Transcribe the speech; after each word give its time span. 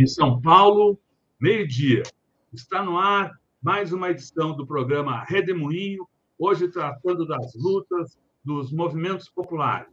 Em 0.00 0.06
São 0.06 0.40
Paulo, 0.40 0.98
meio-dia. 1.38 2.02
Está 2.54 2.82
no 2.82 2.96
ar 2.96 3.38
mais 3.62 3.92
uma 3.92 4.08
edição 4.08 4.56
do 4.56 4.66
programa 4.66 5.22
Redemoinho, 5.24 6.08
hoje 6.38 6.68
tratando 6.68 7.26
das 7.26 7.54
lutas 7.54 8.18
dos 8.42 8.72
movimentos 8.72 9.28
populares. 9.28 9.92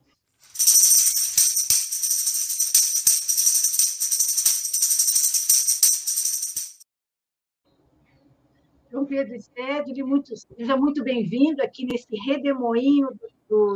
João 8.90 9.06
Pedro 9.06 9.38
Stedley, 9.42 10.04
muito, 10.04 10.34
seja 10.38 10.78
muito 10.78 11.04
bem-vindo 11.04 11.62
aqui 11.62 11.86
nesse 11.86 12.16
redemoinho 12.26 13.10
do, 13.50 13.76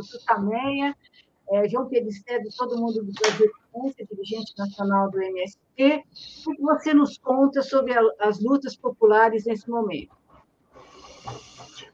É, 1.52 1.68
João 1.68 1.86
Pedro 1.86 2.10
Stedley, 2.10 2.50
todo 2.56 2.78
mundo 2.78 3.04
do 3.04 3.12
Brasil 3.12 3.52
dirigente 4.10 4.54
nacional 4.56 5.10
do 5.10 5.20
MST. 5.20 6.02
O 6.46 6.54
que 6.54 6.62
você 6.62 6.94
nos 6.94 7.18
conta 7.18 7.62
sobre 7.62 7.92
a, 7.92 8.00
as 8.20 8.40
lutas 8.40 8.74
populares 8.74 9.44
nesse 9.44 9.68
momento? 9.68 10.16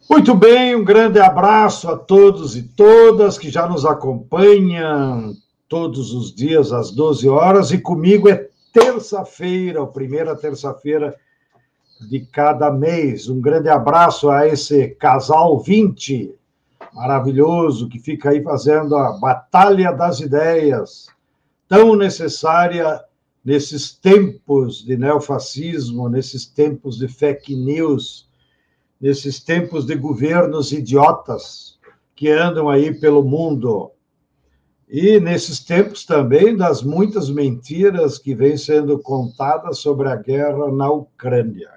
Muito 0.09 0.35
bem, 0.35 0.77
um 0.77 0.85
grande 0.85 1.19
abraço 1.19 1.91
a 1.91 1.97
todos 1.97 2.57
e 2.57 2.63
todas 2.63 3.37
que 3.37 3.51
já 3.51 3.69
nos 3.69 3.85
acompanham 3.85 5.35
todos 5.69 6.15
os 6.15 6.33
dias 6.33 6.73
às 6.73 6.93
12 6.93 7.29
horas, 7.29 7.73
e 7.73 7.79
comigo 7.79 8.29
é 8.29 8.49
terça-feira, 8.73 9.83
a 9.83 9.87
primeira 9.87 10.37
terça-feira 10.37 11.15
de 12.09 12.21
cada 12.21 12.71
mês. 12.71 13.29
Um 13.29 13.41
grande 13.41 13.69
abraço 13.69 14.31
a 14.31 14.47
esse 14.47 14.91
casal 14.91 15.59
20 15.59 16.38
maravilhoso 16.93 17.89
que 17.89 17.99
fica 17.99 18.31
aí 18.31 18.43
fazendo 18.43 18.97
a 18.97 19.13
batalha 19.19 19.93
das 19.93 20.21
ideias, 20.21 21.07
tão 21.69 21.95
necessária 21.95 23.01
nesses 23.45 23.93
tempos 23.93 24.85
de 24.85 24.97
neofascismo, 24.97 26.09
nesses 26.09 26.47
tempos 26.47 26.99
de 26.99 27.09
fake 27.09 27.55
news, 27.55 28.29
nesses 29.01 29.41
tempos 29.41 29.87
de 29.87 29.95
governos 29.95 30.73
idiotas 30.73 31.79
que 32.15 32.31
andam 32.31 32.69
aí 32.69 32.99
pelo 32.99 33.23
mundo. 33.23 33.93
E 34.89 35.21
nesses 35.21 35.61
tempos 35.61 36.05
também 36.05 36.57
das 36.57 36.83
muitas 36.83 37.31
mentiras 37.31 38.19
que 38.19 38.35
vêm 38.35 38.57
sendo 38.57 38.99
contadas 38.99 39.79
sobre 39.79 40.09
a 40.09 40.17
guerra 40.17 40.73
na 40.73 40.91
Ucrânia. 40.91 41.71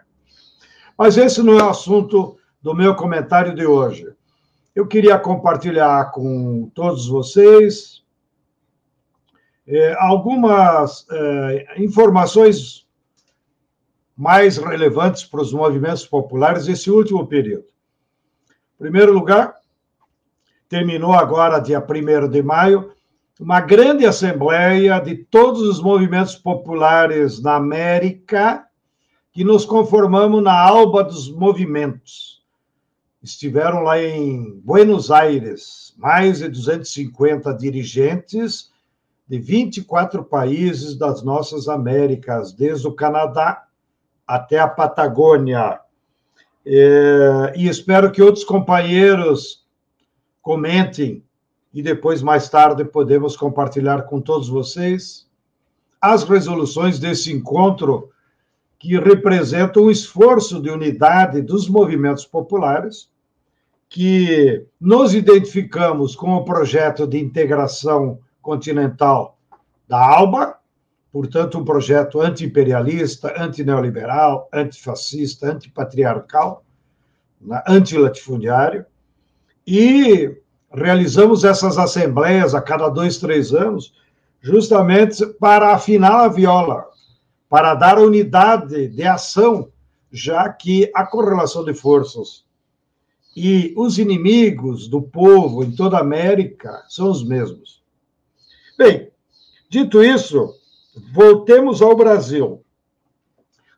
Mas 0.98 1.18
esse 1.18 1.44
não 1.44 1.60
é 1.60 1.64
o 1.64 1.70
assunto 1.70 2.38
do 2.62 2.74
meu 2.74 2.96
comentário 2.96 3.54
de 3.54 3.66
hoje. 3.66 4.08
Eu 4.74 4.88
queria 4.88 5.20
compartilhar 5.20 6.12
com 6.12 6.72
todos 6.74 7.08
vocês 7.08 8.04
é, 9.68 9.96
algumas 10.00 11.06
é, 11.12 11.84
informações 11.84 12.88
mais 14.16 14.58
relevantes 14.58 15.26
para 15.26 15.42
os 15.42 15.52
movimentos 15.52 16.06
populares 16.06 16.68
desse 16.68 16.90
último 16.90 17.28
período. 17.28 17.66
Em 18.76 18.84
primeiro 18.84 19.12
lugar, 19.12 19.56
terminou 20.70 21.14
agora, 21.14 21.60
dia 21.60 21.84
1 21.84 22.30
de 22.30 22.42
maio, 22.42 22.94
uma 23.40 23.60
grande 23.60 24.06
assembleia 24.06 25.00
de 25.00 25.16
todos 25.16 25.62
os 25.64 25.82
movimentos 25.82 26.36
populares 26.36 27.42
na 27.42 27.56
América 27.56 28.66
que 29.34 29.44
nos 29.44 29.66
conformamos 29.66 30.42
na 30.42 30.58
alba 30.58 31.04
dos 31.04 31.30
movimentos. 31.30 32.41
Estiveram 33.22 33.84
lá 33.84 34.02
em 34.02 34.60
Buenos 34.64 35.12
Aires 35.12 35.94
mais 35.98 36.40
de 36.40 36.50
250 36.50 37.54
dirigentes 37.54 38.72
de 39.28 39.38
24 39.38 40.24
países 40.24 40.96
das 40.96 41.22
nossas 41.22 41.68
Américas, 41.68 42.52
desde 42.52 42.88
o 42.88 42.94
Canadá 42.94 43.66
até 44.28 44.60
a 44.60 44.68
Patagônia. 44.68 45.80
É, 46.66 47.54
e 47.56 47.68
espero 47.68 48.12
que 48.12 48.22
outros 48.22 48.44
companheiros 48.44 49.66
comentem 50.42 51.24
e 51.74 51.82
depois, 51.82 52.22
mais 52.22 52.50
tarde, 52.50 52.84
podemos 52.84 53.38
compartilhar 53.38 54.04
com 54.04 54.20
todos 54.20 54.50
vocês 54.50 55.28
as 56.02 56.24
resoluções 56.24 57.00
desse 57.00 57.32
encontro 57.32 58.10
que 58.78 59.00
representa 59.00 59.80
um 59.80 59.92
esforço 59.92 60.62
de 60.62 60.70
unidade 60.70 61.42
dos 61.42 61.70
movimentos 61.70 62.26
populares, 62.26 63.11
que 63.92 64.66
nos 64.80 65.14
identificamos 65.14 66.16
com 66.16 66.34
o 66.36 66.46
projeto 66.46 67.06
de 67.06 67.20
integração 67.20 68.20
continental 68.42 69.38
da 69.86 70.00
ALBA, 70.00 70.56
portanto, 71.12 71.60
um 71.60 71.66
projeto 71.66 72.22
anti-imperialista, 72.22 73.34
anti-neoliberal, 73.38 74.48
antifascista, 74.54 75.52
antipatriarcal, 75.52 76.64
antilatifundiário, 77.68 78.86
e 79.68 80.38
realizamos 80.74 81.44
essas 81.44 81.78
assembleias 81.78 82.56
a 82.56 82.62
cada 82.62 82.88
dois, 82.88 83.18
três 83.18 83.54
anos, 83.54 83.94
justamente 84.40 85.26
para 85.34 85.74
afinar 85.74 86.24
a 86.24 86.30
viola, 86.30 86.86
para 87.50 87.76
dar 87.76 88.00
unidade 88.00 88.88
de 88.88 89.04
ação, 89.04 89.70
já 90.10 90.48
que 90.48 90.90
a 90.96 91.06
correlação 91.06 91.66
de 91.66 91.74
forças 91.74 92.50
e 93.36 93.74
os 93.78 93.98
inimigos 93.98 94.88
do 94.88 95.02
povo 95.02 95.64
em 95.64 95.72
toda 95.72 95.98
a 95.98 96.02
América 96.02 96.84
são 96.90 97.10
os 97.10 97.24
mesmos. 97.24 97.82
Bem, 98.78 99.10
dito 99.70 100.04
isso, 100.04 100.54
voltemos 101.14 101.82
ao 101.82 101.96
Brasil. 101.96 102.64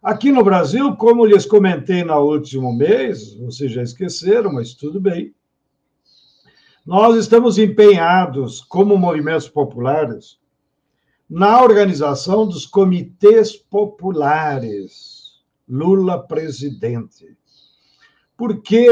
Aqui 0.02 0.31
no 0.31 0.44
Brasil, 0.44 0.96
como 0.96 1.25
lhes 1.25 1.46
comentei 1.46 2.03
no 2.03 2.19
último 2.19 2.74
mês, 2.74 3.36
vocês 3.36 3.72
já 3.72 3.84
esqueceram, 3.84 4.52
mas 4.52 4.74
tudo 4.74 5.00
bem. 5.00 5.34
Nós 6.86 7.16
estamos 7.16 7.58
empenhados, 7.58 8.59
como 8.59 8.97
movimentos 8.97 9.47
populares, 9.47 10.38
na 11.30 11.63
organização 11.63 12.46
dos 12.46 12.66
comitês 12.66 13.56
populares. 13.56 15.42
Lula 15.69 16.22
presidente. 16.22 17.38
Porque 18.46 18.86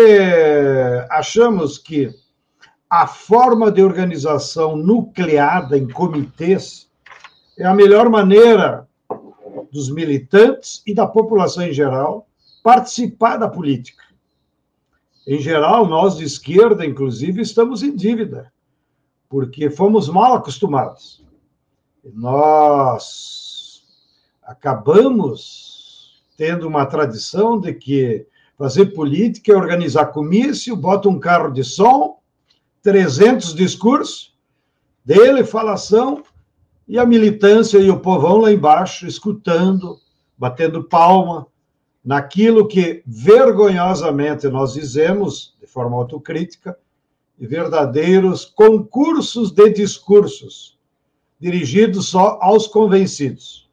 achamos 1.10 1.78
que 1.78 2.10
a 2.90 3.06
forma 3.06 3.70
de 3.70 3.84
organização 3.84 4.78
nucleada 4.78 5.78
em 5.78 5.90
comitês 5.90 6.90
é 7.60 7.66
a 7.66 7.74
melhor 7.74 8.10
maneira 8.10 8.88
dos 9.70 9.92
militantes 9.92 10.82
e 10.88 10.94
da 10.96 11.06
população 11.06 11.64
em 11.64 11.74
geral 11.74 12.26
participar 12.64 13.36
da 13.36 13.50
política. 13.50 14.06
Em 15.28 15.40
geral, 15.40 15.86
nós 15.86 16.16
de 16.16 16.24
esquerda, 16.24 16.86
inclusive, 16.86 17.42
estamos 17.42 17.84
em 17.84 17.94
dívida, 17.94 18.54
porque 19.28 19.70
fomos 19.70 20.08
mal 20.08 20.36
acostumados. 20.36 21.26
Nós 22.14 23.84
acabamos 24.42 26.24
tendo 26.38 26.66
uma 26.70 26.86
tradição 26.86 27.60
de 27.60 27.74
que 27.74 28.32
fazer 28.62 28.94
política 28.94 29.52
é 29.52 29.56
organizar 29.56 30.06
comício, 30.12 30.76
bota 30.76 31.10
um 31.10 31.18
carro 31.18 31.50
de 31.50 31.64
som, 31.64 32.20
300 32.84 33.56
discursos, 33.56 34.38
dele 35.04 35.44
falação, 35.44 36.24
e 36.88 37.00
a 37.00 37.04
militância 37.04 37.80
e 37.80 37.90
o 37.90 38.00
povão 38.00 38.38
lá 38.38 38.52
embaixo 38.52 39.08
escutando, 39.08 39.98
batendo 40.38 40.84
palma, 40.84 41.48
naquilo 42.06 42.68
que 42.68 43.02
vergonhosamente 43.04 44.47
nós 44.47 44.74
dizemos, 44.74 45.56
de 45.59 45.66
forma 45.66 45.97
autocrítica, 45.97 46.78
e 47.40 47.47
verdadeiros 47.47 48.46
concursos 48.46 49.50
de 49.50 49.72
discursos 49.72 50.78
dirigido 51.40 52.00
só 52.03 52.38
aos 52.40 52.68
convencidos. 52.68 53.68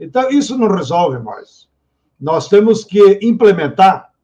Então, 0.00 0.28
isso 0.30 0.58
não 0.58 0.66
resolve 0.66 1.20
mais. 1.20 1.68
Nós 2.20 2.48
temos 2.48 2.82
que 2.82 3.20
implementar 3.22 4.15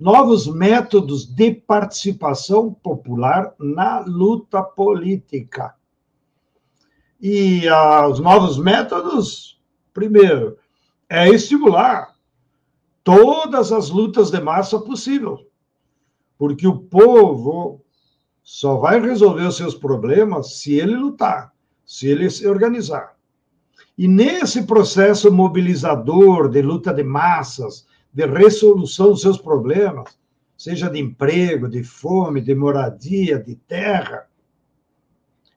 novos 0.00 0.46
métodos 0.46 1.26
de 1.26 1.52
participação 1.52 2.72
popular 2.72 3.54
na 3.58 4.00
luta 4.00 4.62
política. 4.62 5.74
E 7.20 7.68
ah, 7.68 8.08
os 8.08 8.18
novos 8.18 8.58
métodos, 8.58 9.60
primeiro, 9.92 10.56
é 11.08 11.28
estimular 11.28 12.16
todas 13.04 13.70
as 13.70 13.90
lutas 13.90 14.30
de 14.30 14.40
massa 14.40 14.80
possível, 14.80 15.46
porque 16.38 16.66
o 16.66 16.78
povo 16.78 17.84
só 18.42 18.76
vai 18.76 18.98
resolver 18.98 19.44
os 19.44 19.56
seus 19.56 19.74
problemas 19.74 20.60
se 20.60 20.74
ele 20.74 20.96
lutar 20.96 21.52
se 21.90 22.06
ele 22.06 22.30
se 22.30 22.46
organizar. 22.46 23.16
E 23.98 24.06
nesse 24.06 24.62
processo 24.62 25.32
mobilizador 25.32 26.48
de 26.48 26.62
luta 26.62 26.94
de 26.94 27.02
massas, 27.02 27.84
de 28.12 28.26
resolução 28.26 29.10
dos 29.10 29.20
seus 29.20 29.38
problemas, 29.38 30.18
seja 30.56 30.90
de 30.90 30.98
emprego, 30.98 31.68
de 31.68 31.82
fome, 31.82 32.40
de 32.40 32.54
moradia, 32.54 33.38
de 33.38 33.54
terra, 33.54 34.26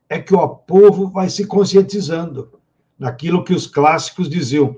é 0.07 0.19
que 0.19 0.35
o 0.35 0.47
povo 0.47 1.09
vai 1.09 1.29
se 1.29 1.47
conscientizando 1.47 2.59
naquilo 2.97 3.43
que 3.43 3.53
os 3.53 3.67
clássicos 3.67 4.29
diziam. 4.29 4.77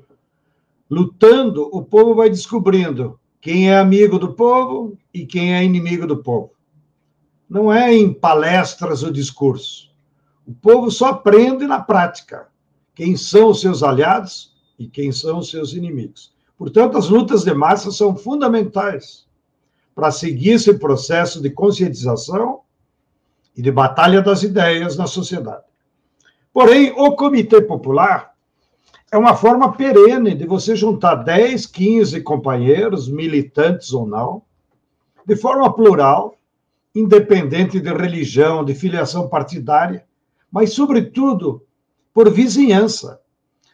Lutando, 0.89 1.69
o 1.72 1.83
povo 1.83 2.16
vai 2.16 2.30
descobrindo 2.30 3.19
quem 3.42 3.69
é 3.69 3.77
amigo 3.77 4.18
do 4.18 4.33
povo 4.33 4.98
e 5.13 5.25
quem 5.25 5.54
é 5.54 5.63
inimigo 5.63 6.07
do 6.07 6.24
povo. 6.24 6.51
Não 7.50 7.72
é 7.72 7.94
em 7.94 8.13
palestras 8.13 9.04
ou 9.04 9.12
discurso. 9.12 9.92
O 10.48 10.54
povo 10.54 10.89
só 10.89 11.07
aprende 11.07 11.68
na 11.68 11.80
prática 11.81 12.48
quem 12.94 13.18
são 13.18 13.50
os 13.50 13.62
seus 13.62 13.83
aliados 13.83 14.56
e 14.80 14.88
quem 14.88 15.12
são 15.12 15.39
os 15.39 15.50
seus 15.50 15.74
inimigos. 15.74 16.35
Portanto, 16.57 16.98
as 16.98 17.10
lutas 17.10 17.44
de 17.44 17.54
massa 17.54 17.92
são 17.92 18.16
fundamentais 18.16 19.25
para 19.94 20.12
seguir 20.12 20.52
esse 20.52 20.74
processo 20.78 21.42
de 21.42 21.50
conscientização 21.50 22.62
e 23.56 23.62
de 23.62 23.72
batalha 23.72 24.22
das 24.22 24.44
ideias 24.44 24.98
na 24.98 25.07
sociedade. 25.07 25.63
Porém, 26.54 26.94
o 26.98 27.16
Comitê 27.16 27.62
Popular 27.62 28.34
é 29.12 29.18
uma 29.18 29.36
forma 29.36 29.74
perene 29.74 30.34
de 30.34 30.46
você 30.46 30.75
juntar 30.75 31.16
10, 31.16 31.66
15 31.66 32.22
companheiros, 32.22 33.08
militantes 33.08 33.94
ou 33.94 34.08
não, 34.08 34.42
de 35.25 35.36
forma 35.36 35.74
plural, 35.74 36.38
independente 36.94 37.80
de 37.80 37.94
religião, 37.94 38.63
de 38.63 38.74
filiação 38.74 39.28
partidária, 39.28 40.06
mas, 40.51 40.74
sobretudo, 40.74 41.66
por 42.13 42.30
vizinhança. 42.30 43.19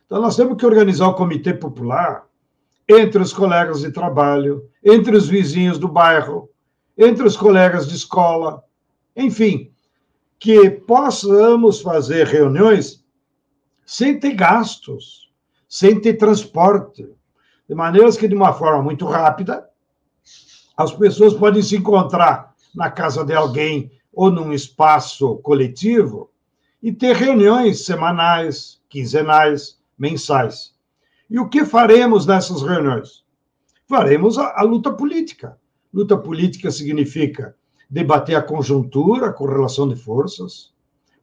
Então, 0.06 0.19
nós 0.22 0.36
temos 0.36 0.57
que 0.57 0.66
organizar 0.66 1.07
o 1.07 1.13
Comitê 1.13 1.54
Popular 1.54 2.25
entre 2.91 3.21
os 3.21 3.31
colegas 3.33 3.81
de 3.81 3.91
trabalho, 3.91 4.69
entre 4.83 5.15
os 5.15 5.27
vizinhos 5.27 5.77
do 5.77 5.88
bairro, 5.88 6.49
entre 6.97 7.25
os 7.25 7.38
colegas 7.38 7.88
de 7.88 7.95
escola, 7.95 8.63
enfim, 9.15 9.71
que 10.39 10.69
possamos 10.69 11.81
fazer 11.81 12.27
reuniões 12.27 13.03
sem 13.85 14.19
ter 14.19 14.33
gastos, 14.33 15.29
sem 15.67 15.99
ter 15.99 16.15
transporte, 16.15 17.07
de 17.67 17.75
maneiras 17.75 18.17
que, 18.17 18.27
de 18.27 18.35
uma 18.35 18.53
forma 18.53 18.81
muito 18.83 19.05
rápida, 19.05 19.69
as 20.75 20.91
pessoas 20.91 21.33
podem 21.33 21.61
se 21.61 21.77
encontrar 21.77 22.53
na 22.73 22.89
casa 22.89 23.23
de 23.23 23.33
alguém 23.33 23.91
ou 24.11 24.31
num 24.31 24.51
espaço 24.51 25.38
coletivo 25.38 26.29
e 26.81 26.91
ter 26.91 27.15
reuniões 27.15 27.85
semanais, 27.85 28.81
quinzenais, 28.89 29.79
mensais. 29.97 30.73
E 31.31 31.39
o 31.39 31.48
que 31.48 31.63
faremos 31.63 32.25
nessas 32.25 32.62
reuniões? 32.62 33.24
Faremos 33.88 34.38
a, 34.38 34.54
a 34.60 34.63
luta 34.63 34.92
política. 34.92 35.57
Luta 35.94 36.18
política 36.18 36.69
significa 36.69 37.56
debater 37.89 38.36
a 38.36 38.42
conjuntura, 38.42 39.28
a 39.28 39.33
correlação 39.33 39.88
de 39.88 39.95
forças, 39.95 40.74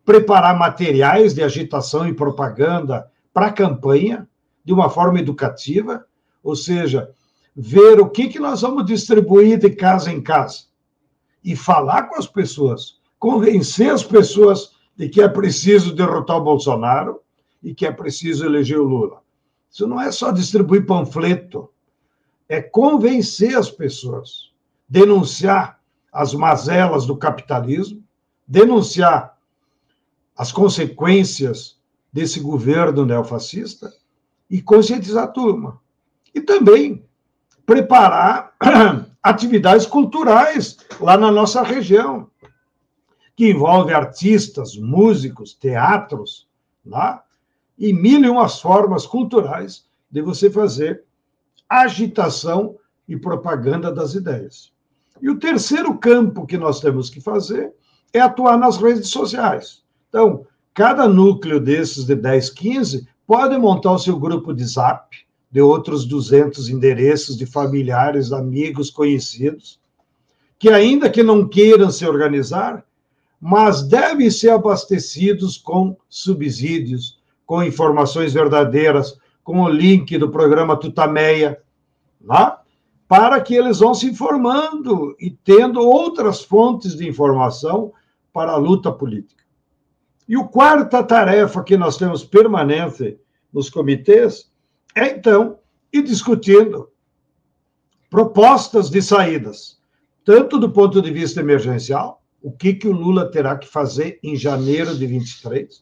preparar 0.06 0.58
materiais 0.58 1.34
de 1.34 1.42
agitação 1.42 2.08
e 2.08 2.14
propaganda 2.14 3.06
para 3.34 3.48
a 3.48 3.52
campanha, 3.52 4.26
de 4.64 4.72
uma 4.72 4.88
forma 4.88 5.20
educativa, 5.20 6.06
ou 6.42 6.56
seja, 6.56 7.10
ver 7.54 8.00
o 8.00 8.08
que, 8.08 8.28
que 8.28 8.38
nós 8.38 8.62
vamos 8.62 8.86
distribuir 8.86 9.58
de 9.58 9.68
casa 9.68 10.10
em 10.10 10.22
casa 10.22 10.68
e 11.44 11.54
falar 11.54 12.04
com 12.04 12.16
as 12.16 12.26
pessoas, 12.26 12.98
convencer 13.18 13.90
as 13.90 14.02
pessoas 14.02 14.70
de 14.96 15.10
que 15.10 15.20
é 15.20 15.28
preciso 15.28 15.94
derrotar 15.94 16.38
o 16.38 16.44
Bolsonaro 16.44 17.20
e 17.62 17.74
que 17.74 17.84
é 17.84 17.92
preciso 17.92 18.46
eleger 18.46 18.78
o 18.78 18.84
Lula. 18.84 19.27
Isso 19.70 19.86
não 19.86 20.00
é 20.00 20.10
só 20.10 20.30
distribuir 20.30 20.86
panfleto, 20.86 21.70
é 22.48 22.60
convencer 22.62 23.56
as 23.56 23.70
pessoas, 23.70 24.50
denunciar 24.88 25.80
as 26.12 26.32
mazelas 26.32 27.06
do 27.06 27.16
capitalismo, 27.16 28.02
denunciar 28.46 29.36
as 30.36 30.50
consequências 30.50 31.78
desse 32.12 32.40
governo 32.40 33.04
neofascista 33.04 33.92
e 34.48 34.62
conscientizar 34.62 35.24
a 35.24 35.28
turma. 35.28 35.80
E 36.34 36.40
também 36.40 37.04
preparar 37.66 38.54
atividades 39.22 39.84
culturais 39.84 40.78
lá 41.00 41.18
na 41.18 41.30
nossa 41.30 41.62
região, 41.62 42.30
que 43.36 43.50
envolve 43.50 43.92
artistas, 43.92 44.76
músicos, 44.76 45.52
teatros, 45.52 46.48
né? 46.84 47.20
E 47.78 47.92
mil 47.92 48.24
e 48.24 48.28
umas 48.28 48.60
formas 48.60 49.06
culturais 49.06 49.86
de 50.10 50.20
você 50.20 50.50
fazer 50.50 51.04
agitação 51.68 52.76
e 53.08 53.16
propaganda 53.16 53.92
das 53.92 54.14
ideias. 54.14 54.72
E 55.20 55.28
o 55.28 55.38
terceiro 55.38 55.96
campo 55.98 56.46
que 56.46 56.56
nós 56.56 56.80
temos 56.80 57.10
que 57.10 57.20
fazer 57.20 57.72
é 58.12 58.20
atuar 58.20 58.56
nas 58.56 58.76
redes 58.78 59.08
sociais. 59.08 59.82
Então, 60.08 60.46
cada 60.72 61.08
núcleo 61.08 61.60
desses 61.60 62.04
de 62.04 62.14
10, 62.14 62.50
15 62.50 63.08
pode 63.26 63.56
montar 63.58 63.92
o 63.92 63.98
seu 63.98 64.18
grupo 64.18 64.54
de 64.54 64.64
zap, 64.64 65.16
de 65.50 65.60
outros 65.60 66.06
200 66.06 66.68
endereços 66.68 67.36
de 67.36 67.46
familiares, 67.46 68.32
amigos, 68.32 68.90
conhecidos, 68.90 69.80
que 70.58 70.70
ainda 70.70 71.10
que 71.10 71.22
não 71.22 71.48
queiram 71.48 71.90
se 71.90 72.06
organizar, 72.06 72.84
mas 73.40 73.82
devem 73.82 74.30
ser 74.30 74.50
abastecidos 74.50 75.56
com 75.56 75.96
subsídios, 76.08 77.17
com 77.48 77.62
informações 77.62 78.34
verdadeiras, 78.34 79.18
com 79.42 79.62
o 79.62 79.70
link 79.70 80.18
do 80.18 80.30
programa 80.30 80.76
Tutameia, 80.76 81.58
né? 82.20 82.56
para 83.08 83.40
que 83.40 83.54
eles 83.54 83.78
vão 83.78 83.94
se 83.94 84.06
informando 84.06 85.16
e 85.18 85.30
tendo 85.30 85.80
outras 85.80 86.42
fontes 86.42 86.94
de 86.94 87.08
informação 87.08 87.90
para 88.34 88.52
a 88.52 88.56
luta 88.58 88.92
política. 88.92 89.42
E 90.28 90.36
o 90.36 90.46
quarta 90.46 91.02
tarefa 91.02 91.64
que 91.64 91.74
nós 91.74 91.96
temos 91.96 92.22
permanente 92.22 93.18
nos 93.50 93.70
comitês 93.70 94.52
é, 94.94 95.12
então, 95.12 95.58
ir 95.90 96.02
discutindo 96.02 96.90
propostas 98.10 98.90
de 98.90 99.00
saídas, 99.00 99.80
tanto 100.22 100.58
do 100.58 100.70
ponto 100.70 101.00
de 101.00 101.10
vista 101.10 101.40
emergencial, 101.40 102.22
o 102.42 102.52
que, 102.52 102.74
que 102.74 102.86
o 102.86 102.92
Lula 102.92 103.30
terá 103.30 103.56
que 103.56 103.66
fazer 103.66 104.20
em 104.22 104.36
janeiro 104.36 104.94
de 104.94 105.06
23, 105.06 105.80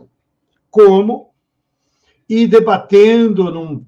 como 0.70 1.34
e 2.28 2.46
debatendo 2.46 3.50
num, 3.50 3.84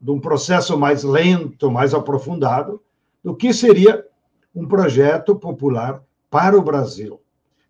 num 0.00 0.20
processo 0.20 0.78
mais 0.78 1.02
lento, 1.02 1.70
mais 1.70 1.94
aprofundado, 1.94 2.82
do 3.22 3.34
que 3.34 3.52
seria 3.52 4.04
um 4.54 4.66
projeto 4.66 5.36
popular 5.36 6.02
para 6.28 6.58
o 6.58 6.62
Brasil, 6.62 7.20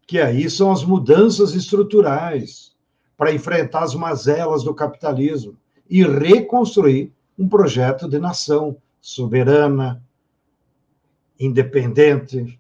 que 0.07 0.21
aí 0.21 0.49
são 0.49 0.73
as 0.73 0.85
mudanças 0.85 1.55
estruturais 1.55 2.75
para 3.17 3.33
enfrentar 3.33 3.83
as 3.83 3.95
mazelas 3.95 4.65
do 4.65 4.75
capitalismo 4.75 5.57
e 5.89 6.03
reconstruir 6.03 7.13
um 7.39 7.49
projeto 7.49 8.09
de 8.09 8.19
nação 8.19 8.77
soberana, 9.01 10.03
independente, 11.39 12.59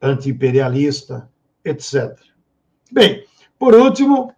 antiimperialista, 0.00 1.30
etc. 1.64 2.18
Bem, 2.90 3.24
por 3.58 3.74
último, 3.74 4.34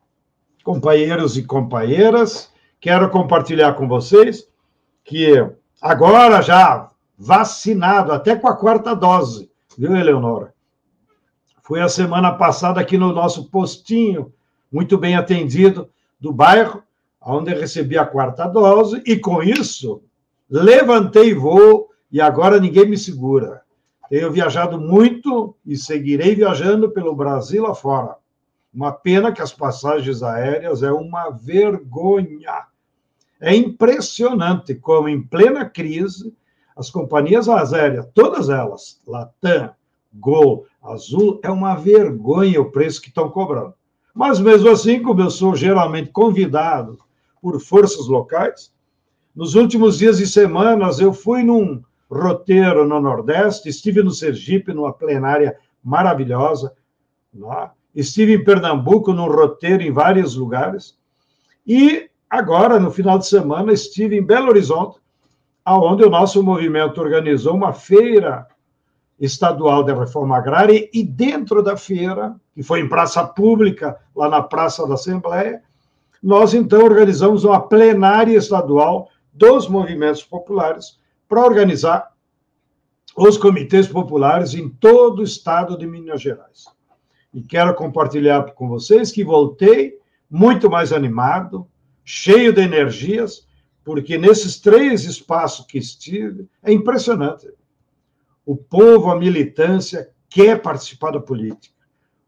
companheiros 0.62 1.37
e 1.37 1.43
companheiras, 1.43 2.50
quero 2.85 3.09
compartilhar 3.09 3.73
com 3.73 3.88
vocês 3.88 4.47
que 5.03 5.33
agora 5.81 6.43
já 6.43 6.91
vacinado, 7.17 8.12
até 8.12 8.37
com 8.37 8.47
a 8.47 8.55
quarta 8.55 8.95
dose, 8.95 9.50
viu, 9.79 9.97
Eleonora? 9.97 10.53
Foi 11.62 11.81
a 11.81 11.88
semana 11.88 12.33
passada 12.33 12.79
aqui 12.79 12.99
no 12.99 13.11
nosso 13.11 13.49
postinho, 13.49 14.31
muito 14.71 14.99
bem 14.99 15.17
atendido, 15.17 15.88
do 16.21 16.31
bairro, 16.31 16.83
onde 17.23 17.55
recebi 17.55 17.97
a 17.97 18.05
quarta 18.05 18.47
dose, 18.47 19.03
e 19.07 19.17
com 19.17 19.43
isso 19.43 20.03
levantei 20.50 21.33
voo 21.33 21.88
e 22.12 22.21
agora 22.21 22.61
ninguém 22.61 22.87
me 22.87 22.99
segura. 22.99 23.62
Tenho 24.11 24.31
viajado 24.31 24.79
muito 24.79 25.57
e 25.64 25.75
seguirei 25.75 26.35
viajando 26.35 26.91
pelo 26.91 27.17
Brasil 27.17 27.64
afora. 27.64 28.17
Uma 28.75 28.93
pena 28.93 29.33
que 29.33 29.41
as 29.41 29.55
passagens 29.55 30.23
aéreas 30.23 30.83
é 30.83 30.93
uma 30.93 31.31
vergonha. 31.31 32.74
É 33.45 33.55
impressionante 33.55 34.75
como, 34.75 35.07
em 35.07 35.21
plena 35.21 35.69
crise, 35.69 36.35
as 36.75 36.89
companhias 36.89 37.47
aéreas, 37.47 38.09
todas 38.15 38.49
elas, 38.49 38.99
Latam, 39.07 39.71
Gol, 40.15 40.65
Azul, 40.83 41.41
é 41.43 41.51
uma 41.51 41.75
vergonha 41.75 42.59
o 42.59 42.71
preço 42.71 43.03
que 43.03 43.09
estão 43.09 43.29
cobrando. 43.29 43.75
Mas, 44.15 44.41
mesmo 44.41 44.71
assim, 44.71 45.03
como 45.03 45.21
eu 45.21 45.31
sou 45.31 45.55
geralmente 45.55 46.09
convidado 46.09 46.99
por 47.43 47.61
forças 47.61 48.07
locais, 48.07 48.73
nos 49.37 49.55
últimos 49.55 49.99
dias 49.99 50.21
e 50.21 50.27
semanas 50.27 50.99
eu 50.99 51.13
fui 51.13 51.43
num 51.43 51.83
roteiro 52.11 52.89
no 52.89 52.99
Nordeste, 52.99 53.69
estive 53.69 54.03
no 54.03 54.11
Sergipe, 54.11 54.73
numa 54.73 54.95
plenária 54.95 55.55
maravilhosa, 55.85 56.73
é? 57.37 57.69
estive 57.95 58.37
em 58.37 58.43
Pernambuco, 58.43 59.13
num 59.13 59.27
roteiro 59.27 59.83
em 59.83 59.93
vários 59.93 60.35
lugares, 60.35 60.97
e 61.67 62.09
Agora, 62.35 62.81
no 62.81 62.91
final 62.91 63.17
de 63.17 63.29
semana, 63.29 63.73
estive 63.73 64.19
em 64.19 64.23
Belo 64.23 64.49
Horizonte, 64.49 64.99
aonde 65.64 66.03
o 66.03 66.11
nosso 66.11 66.43
movimento 66.43 67.00
organizou 67.00 67.55
uma 67.55 67.73
feira 67.73 68.49
estadual 69.21 69.85
de 69.85 69.95
reforma 69.95 70.37
agrária 70.37 70.91
e 70.93 71.05
dentro 71.05 71.62
da 71.62 71.76
feira, 71.76 72.35
que 72.53 72.61
foi 72.61 72.81
em 72.81 72.88
praça 72.88 73.25
pública, 73.25 73.97
lá 74.17 74.29
na 74.29 74.43
Praça 74.43 74.85
da 74.85 74.95
Assembleia, 74.95 75.62
nós 76.21 76.55
então 76.55 76.83
organizamos 76.83 77.45
uma 77.45 77.61
plenária 77.61 78.37
estadual 78.37 79.11
dos 79.33 79.69
movimentos 79.69 80.25
populares 80.25 80.99
para 81.29 81.41
organizar 81.41 82.11
os 83.17 83.38
comitês 83.38 83.87
populares 83.87 84.55
em 84.55 84.69
todo 84.69 85.21
o 85.21 85.25
estado 85.25 85.79
de 85.79 85.87
Minas 85.87 86.21
Gerais. 86.21 86.64
E 87.33 87.41
quero 87.41 87.73
compartilhar 87.76 88.43
com 88.55 88.67
vocês 88.67 89.12
que 89.12 89.23
voltei 89.23 89.97
muito 90.29 90.69
mais 90.69 90.93
animado, 90.93 91.69
cheio 92.05 92.53
de 92.53 92.61
energias, 92.61 93.47
porque 93.85 94.19
nesses 94.19 94.61
três 94.61 95.05
espaços 95.05 95.67
que 95.67 95.79
estive, 95.79 96.49
é 96.63 96.73
impressionante. 96.73 97.49
O 98.45 98.57
povo, 98.57 99.11
a 99.11 99.19
militância, 99.19 100.11
quer 100.29 100.61
participar 100.61 101.13
da 101.13 101.21
política. 101.21 101.75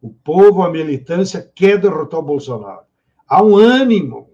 O 0.00 0.10
povo, 0.10 0.62
a 0.62 0.70
militância, 0.70 1.50
quer 1.54 1.78
derrotar 1.78 2.20
o 2.20 2.22
Bolsonaro. 2.22 2.82
Há 3.28 3.42
um 3.42 3.56
ânimo 3.56 4.30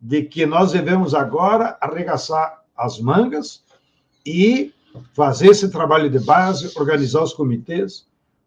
de 0.00 0.22
que 0.22 0.46
nós 0.46 0.72
devemos 0.72 1.14
agora 1.14 1.76
arregaçar 1.80 2.62
as 2.76 2.98
mangas 2.98 3.64
e 4.24 4.72
fazer 5.12 5.48
esse 5.48 5.70
trabalho 5.70 6.10
de 6.10 6.18
base, 6.18 6.72
organizar 6.76 7.22
os 7.22 7.32
comitês 7.32 8.06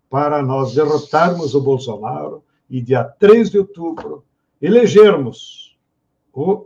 para 0.10 0.42
nós 0.42 0.74
derrotarmos 0.74 1.56
o 1.56 1.62
Bolsonaro 1.62 2.44
e, 2.70 2.82
dia 2.82 3.04
3 3.04 3.50
de 3.50 3.60
outubro, 3.60 4.24
elegermos 4.62 5.73
o 6.34 6.66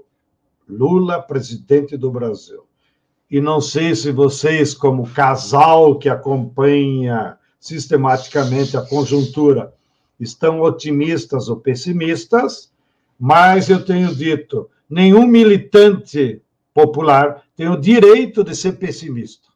Lula 0.67 1.21
presidente 1.21 1.95
do 1.97 2.09
Brasil. 2.09 2.63
E 3.29 3.41
não 3.41 3.59
sei 3.59 3.93
se 3.93 4.11
vocês, 4.11 4.73
como 4.73 5.09
casal 5.11 5.99
que 5.99 6.07
acompanha 6.07 7.37
sistematicamente 7.59 8.77
a 8.77 8.81
conjuntura, 8.81 9.73
estão 10.19 10.61
otimistas 10.61 11.49
ou 11.49 11.57
pessimistas, 11.57 12.71
mas 13.19 13.69
eu 13.69 13.83
tenho 13.83 14.15
dito: 14.15 14.69
nenhum 14.89 15.27
militante 15.27 16.41
popular 16.73 17.43
tem 17.55 17.69
o 17.69 17.79
direito 17.79 18.43
de 18.43 18.55
ser 18.55 18.73
pessimista. 18.73 19.47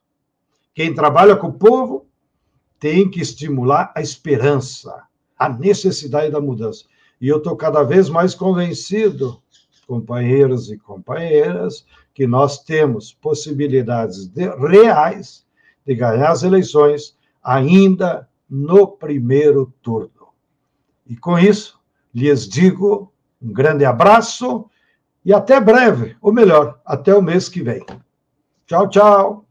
Quem 0.73 0.93
trabalha 0.93 1.35
com 1.35 1.47
o 1.47 1.53
povo 1.53 2.05
tem 2.79 3.09
que 3.09 3.21
estimular 3.21 3.91
a 3.95 4.01
esperança, 4.01 5.03
a 5.37 5.47
necessidade 5.47 6.31
da 6.31 6.41
mudança. 6.41 6.85
E 7.19 7.27
eu 7.27 7.37
estou 7.37 7.55
cada 7.55 7.83
vez 7.83 8.09
mais 8.09 8.33
convencido, 8.33 9.41
companheiros 9.91 10.71
e 10.71 10.77
companheiras, 10.77 11.85
que 12.13 12.25
nós 12.25 12.63
temos 12.63 13.13
possibilidades 13.13 14.25
de, 14.25 14.47
reais 14.55 15.45
de 15.85 15.93
ganhar 15.93 16.31
as 16.31 16.43
eleições 16.43 17.17
ainda 17.43 18.25
no 18.49 18.87
primeiro 18.87 19.73
turno. 19.81 20.29
E 21.05 21.17
com 21.17 21.37
isso, 21.37 21.77
lhes 22.15 22.47
digo 22.47 23.11
um 23.41 23.51
grande 23.51 23.83
abraço 23.83 24.69
e 25.25 25.33
até 25.33 25.59
breve, 25.59 26.15
ou 26.21 26.31
melhor, 26.31 26.79
até 26.85 27.13
o 27.13 27.21
mês 27.21 27.49
que 27.49 27.61
vem. 27.61 27.85
Tchau, 28.65 28.87
tchau. 28.87 29.45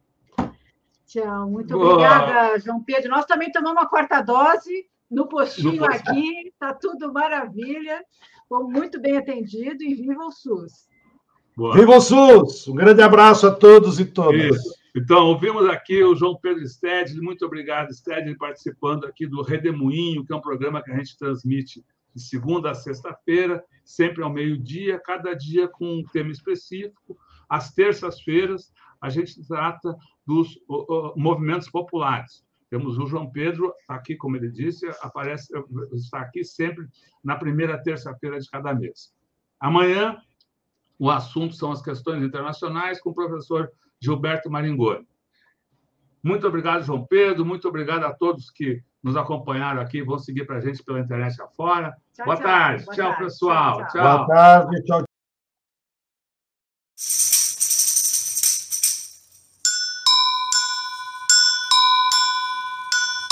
Tchau, 1.06 1.50
muito 1.50 1.74
Boa. 1.74 1.92
obrigada, 1.92 2.58
João 2.60 2.82
Pedro. 2.82 3.10
Nós 3.10 3.26
também 3.26 3.52
tomamos 3.52 3.82
uma 3.82 3.90
quarta 3.90 4.22
dose 4.22 4.88
no 5.10 5.28
postinho 5.28 5.82
no 5.82 5.84
aqui, 5.84 6.48
está 6.48 6.72
tudo 6.72 7.12
maravilha, 7.12 8.02
fomos 8.50 8.72
muito 8.72 9.00
bem 9.00 9.16
atendido 9.16 9.80
e 9.84 9.94
viva 9.94 10.24
o 10.24 10.32
SUS. 10.32 10.88
Boa. 11.56 11.76
Viva 11.76 11.96
o 11.96 12.00
SUS! 12.00 12.66
Um 12.66 12.74
grande 12.74 13.00
abraço 13.00 13.46
a 13.46 13.54
todos 13.54 14.00
e 14.00 14.04
todas. 14.04 14.56
Isso. 14.56 14.74
Então, 14.96 15.28
ouvimos 15.28 15.68
aqui 15.68 16.02
o 16.02 16.16
João 16.16 16.34
Pedro 16.34 16.66
Stedley. 16.66 17.20
Muito 17.20 17.46
obrigado, 17.46 17.94
Stedley, 17.94 18.36
participando 18.36 19.04
aqui 19.04 19.24
do 19.24 19.40
Redemoinho, 19.40 20.26
que 20.26 20.32
é 20.32 20.36
um 20.36 20.40
programa 20.40 20.82
que 20.82 20.90
a 20.90 20.96
gente 20.96 21.16
transmite 21.16 21.84
de 22.12 22.20
segunda 22.20 22.72
a 22.72 22.74
sexta-feira, 22.74 23.62
sempre 23.84 24.24
ao 24.24 24.32
meio-dia, 24.32 24.98
cada 24.98 25.32
dia 25.32 25.68
com 25.68 26.00
um 26.00 26.04
tema 26.12 26.32
específico. 26.32 27.16
Às 27.48 27.72
terças-feiras, 27.72 28.72
a 29.00 29.08
gente 29.08 29.46
trata 29.46 29.96
dos 30.26 30.58
movimentos 31.16 31.70
populares. 31.70 32.44
Temos 32.70 32.96
o 32.98 33.06
João 33.06 33.28
Pedro, 33.30 33.74
aqui, 33.88 34.14
como 34.14 34.36
ele 34.36 34.48
disse, 34.48 34.88
aparece, 35.02 35.52
está 35.92 36.20
aqui 36.20 36.44
sempre 36.44 36.86
na 37.22 37.34
primeira 37.36 37.76
terça-feira 37.82 38.38
de 38.38 38.48
cada 38.48 38.72
mês. 38.72 39.12
Amanhã, 39.58 40.16
o 40.96 41.10
assunto 41.10 41.54
são 41.54 41.72
as 41.72 41.82
questões 41.82 42.22
internacionais 42.22 43.00
com 43.00 43.10
o 43.10 43.14
professor 43.14 43.70
Gilberto 44.00 44.48
Maringoni. 44.48 45.06
Muito 46.22 46.46
obrigado, 46.46 46.84
João 46.84 47.04
Pedro. 47.04 47.44
Muito 47.44 47.66
obrigado 47.66 48.04
a 48.04 48.12
todos 48.12 48.50
que 48.50 48.82
nos 49.02 49.16
acompanharam 49.16 49.80
aqui. 49.80 50.02
Vão 50.02 50.18
seguir 50.18 50.46
para 50.46 50.56
a 50.58 50.60
gente 50.60 50.82
pela 50.84 51.00
internet 51.00 51.40
afora. 51.40 51.94
Tchau, 52.14 52.26
Boa 52.26 52.36
tchau. 52.36 52.44
tarde. 52.46 52.84
Boa 52.84 52.94
tchau, 52.94 53.08
tarde. 53.08 53.24
pessoal. 53.24 53.76
Tchau, 53.78 53.88
tchau. 53.88 54.02
Boa 54.02 54.26
tarde. 54.26 54.84
Tchau. 54.84 55.09